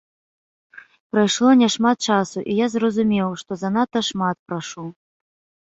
Прайшло 1.15 1.49
няшмат 1.61 1.97
часу, 2.09 2.39
і 2.53 2.57
я 2.65 2.71
зразумеў, 2.77 3.29
што 3.43 3.59
занадта 3.65 3.99
шмат 4.11 4.37
прашу. 4.49 4.83